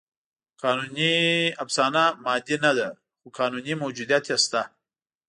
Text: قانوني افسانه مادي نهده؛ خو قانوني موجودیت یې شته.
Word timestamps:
قانوني 0.61 1.13
افسانه 1.63 2.03
مادي 2.25 2.55
نهده؛ 2.65 2.89
خو 3.19 3.27
قانوني 3.39 3.73
موجودیت 3.81 4.23
یې 4.31 4.37
شته. 4.43 4.61